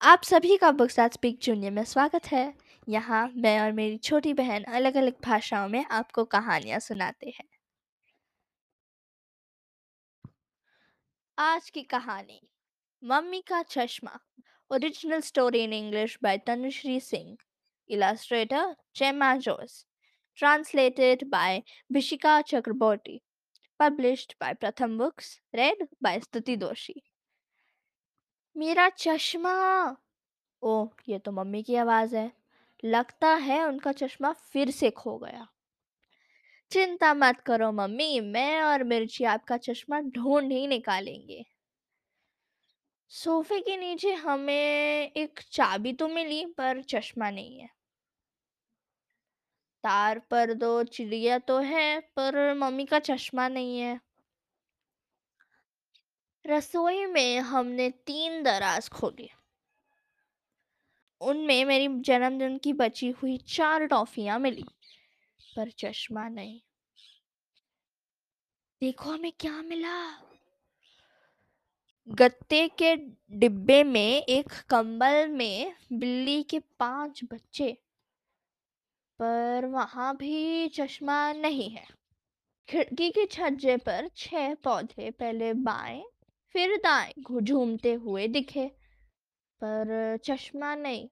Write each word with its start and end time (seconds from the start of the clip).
आप 0.00 0.22
सभी 0.22 0.56
का 0.56 0.70
बुक 0.70 0.90
साथ 0.90 1.08
स्पीक 1.08 1.38
जूनियर 1.42 1.72
में 1.72 1.84
स्वागत 1.84 2.26
है। 2.26 2.54
यहाँ 2.88 3.32
मैं 3.36 3.60
और 3.60 3.72
मेरी 3.72 3.96
छोटी 3.98 4.32
बहन 4.34 4.62
अलग 4.64 4.96
अलग 4.96 5.14
भाषाओं 5.24 5.68
में 5.68 5.84
आपको 5.90 6.24
कहानियाँ 6.24 6.78
सुनाते 6.78 7.26
हैं। 7.26 7.44
आज 11.38 11.70
की 11.70 11.82
कहानी, 11.82 12.40
मम्मी 13.02 13.40
का 13.40 13.62
चश्मा 13.62 14.18
original 14.70 15.20
story 15.20 15.64
in 15.64 15.72
English 15.72 16.18
by 16.22 16.38
Tanushree 16.38 17.00
Singh 17.00 17.36
illustrator 17.90 18.74
Gemma 18.96 19.34
Jose 19.36 19.84
translated 20.38 21.28
by 21.28 21.62
Bishika 21.94 22.40
Chakraborty, 22.44 23.18
published 23.80 24.34
by 24.40 24.54
Pratham 24.54 24.98
Books 24.98 25.40
read 25.54 25.86
by 26.06 26.18
Stuti 26.22 26.56
Doshi 26.56 27.00
मेरा 28.58 28.88
चश्मा। 28.88 29.96
ओ 30.62 30.86
ये 31.08 31.18
तो 31.18 31.32
मम्मी 31.32 31.62
की 31.62 31.74
आवाज़ 31.74 32.16
है। 32.16 32.32
लगता 32.84 33.28
है 33.28 33.64
उनका 33.64 33.92
चश्मा 33.92 34.32
फिर 34.32 34.70
से 34.70 34.90
खो 34.90 35.18
गया। 35.18 35.48
चिंता 36.70 37.14
मत 37.14 37.40
करो 37.40 37.72
मम्मी, 37.72 38.20
मैं 38.20 38.62
और 38.62 38.84
मिर्ची 38.84 39.24
आपका 39.24 39.56
चश्मा 39.56 40.00
ढूंढ 40.00 40.52
ही 40.52 40.66
निकालेंगे। 40.66 41.44
सोफे 43.08 43.60
के 43.60 43.76
नीचे 43.76 44.12
हमें 44.12 45.12
एक 45.12 45.40
चाबी 45.52 45.92
तो 45.92 46.08
मिली, 46.08 46.46
पर 46.46 46.82
चश्मा 46.82 47.30
नहीं 47.30 47.58
है। 47.58 47.68
तार 49.84 50.18
पर 50.18 50.52
दो 50.52 50.82
चिड़िया 50.82 51.38
तो 51.38 51.58
है, 51.58 52.00
पर 52.00 52.54
मम्मी 52.54 52.84
का 52.84 52.98
चश्मा 52.98 53.48
नहीं 53.48 53.78
है। 53.78 54.00
रसोई 56.48 57.04
में 57.06 57.38
हमने 57.40 57.88
तीन 58.06 58.42
दराज 58.42 58.88
खोली। 58.88 59.28
उनमें 61.20 61.64
मेरी 61.64 61.88
जन्मदिन 62.02 62.56
की 62.58 62.72
बची 62.72 63.10
हुई 63.12 63.36
चार 63.48 63.86
टॉफियाँ 63.86 64.38
मिली, 64.38 64.64
पर 65.56 65.70
चश्मा 65.70 66.28
नहीं। 66.28 66.60
देखो 68.82 69.10
हमें 69.10 69.32
क्या 69.40 69.52
मिला। 69.62 69.98
गत्ते 72.08 72.66
के 72.78 72.94
डिब्बे 73.38 73.82
में 73.84 74.22
एक 74.22 74.52
कंबल 74.70 75.28
में 75.28 75.74
बिल्ली 75.92 76.42
के 76.42 76.58
पाँच 76.58 77.20
बच्चे, 77.24 77.72
पर 79.20 79.66
वहाँ 79.66 80.14
भी 80.16 80.68
चश्मा 80.68 81.32
नहीं 81.32 81.70
है। 81.70 81.86
खिड़की 82.68 83.10
के 83.10 83.26
छज्जे 83.26 83.76
पर 83.76 84.08
छह 84.16 84.54
पौधे, 84.54 85.10
पहले 85.10 85.52
बाएँ 85.54 86.04
फिर 86.54 86.76
दाएँ 86.76 87.12
झूमते 87.42 87.92
हुए 87.94 88.26
दिखे 88.28 88.66
पर 89.62 90.16
चश्मा 90.24 90.74
नहीं। 90.74 91.08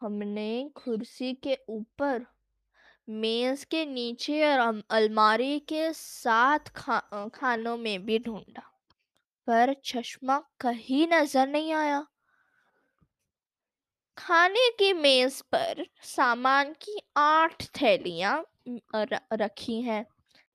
हमने 0.00 0.70
कुर्सी 0.74 1.32
के 1.34 1.56
ऊपर 1.68 2.24
मेज 3.08 3.64
के 3.64 3.84
नीचे 3.86 4.42
और 4.48 4.82
अलमारी 4.90 5.58
के 5.68 5.92
साथ 5.92 6.72
खा, 6.76 6.98
खानों 7.34 7.76
में 7.76 8.04
भी 8.06 8.18
ढूंढा 8.18 8.62
पर 9.48 9.74
चश्मा 9.84 10.38
कहीं 10.60 11.06
नज़र 11.08 11.46
नहीं 11.48 11.72
आया। 11.72 12.04
खाने 14.18 14.68
की 14.70 14.92
मेज 14.92 15.40
पर 15.52 15.84
सामान 16.04 16.72
की 16.82 17.00
आठ 17.16 17.64
थैलियाँ 17.76 18.44
रखी 19.34 19.80
हैं। 19.82 20.04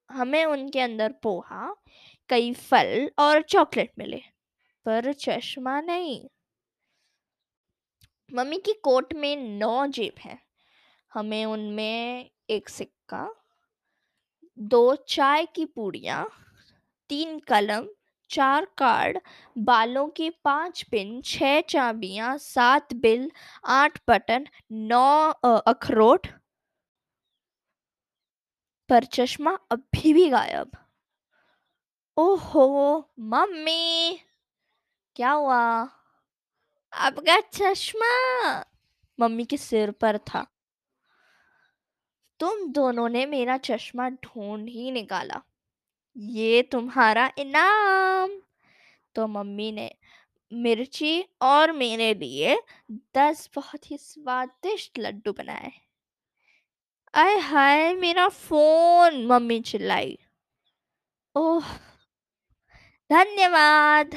हमें 0.09 0.45
उनके 0.45 0.79
अंदर 0.79 1.11
पोहा, 1.23 1.75
कई 2.29 2.53
फल 2.53 3.11
और 3.19 3.41
चॉकलेट 3.41 3.91
मिले। 3.99 4.21
पर 4.85 5.13
चश्मा 5.13 5.81
नहीं। 5.81 6.27
मम्मी 8.33 8.57
की 8.57 8.73
कोट 8.73 9.13
में 9.13 9.35
नौ 9.35 9.87
जेब 9.87 10.19
हैं। 10.21 10.39
हमें 11.13 11.45
उनमें 11.45 12.29
एक 12.49 12.69
सिक्का, 12.69 13.35
दो 14.59 14.95
चाय 14.95 15.45
की 15.45 15.65
पूड़ियाँ, 15.65 16.29
तीन 17.09 17.39
कलम, 17.39 17.87
चार 18.29 18.65
कार्ड, 18.77 19.19
बालों 19.57 20.07
के 20.07 20.29
पाँच 20.29 20.81
पिन, 20.83 21.21
छह 21.21 21.61
चाबियाँ, 21.61 22.37
सात 22.37 22.93
बिल, 22.93 23.31
आठ 23.65 23.99
बटन, 24.09 24.47
नौ 24.71 25.31
अखरोट 25.57 26.27
पर 28.89 29.03
चश्मा 29.03 29.59
अभी 29.71 30.13
भी 30.13 30.29
गायब। 30.29 30.71
ओहो, 32.17 32.99
मम्मी! 33.19 34.19
क्या 35.15 35.31
हुआ? 35.31 35.89
आपका 36.93 37.39
चश्मा! 37.39 38.59
मम्मी 39.19 39.45
के 39.45 39.57
सिर 39.57 39.91
पर 39.91 40.17
था। 40.17 40.47
तुम 42.39 42.71
दोनों 42.71 43.09
ने 43.09 43.25
मेरा 43.25 43.57
चश्मा 43.57 44.09
ढूंढ 44.09 44.69
ही 44.69 44.91
निकाला। 44.91 45.41
ये 46.17 46.61
तुम्हारा 46.61 47.31
इनाम। 47.37 48.41
तो 49.15 49.27
मम्मी 49.27 49.71
ने 49.71 49.91
मिर्ची 50.53 51.25
और 51.41 51.71
मेरे 51.71 52.13
लिए 52.13 52.57
दस 52.91 53.49
बहुत 53.55 53.91
ही 53.91 53.97
स्वादिष्ट 53.97 54.99
लड्डू 54.99 55.33
बनाए। 55.33 55.71
आय 57.15 57.37
हाय 57.39 57.93
मेरा 57.93 58.27
फ़ोन। 58.29 59.25
मम्मी 59.25 59.59
चिल्लाई। 59.61 60.17
ओह 61.35 61.65
धन्यवाद। 63.09 64.15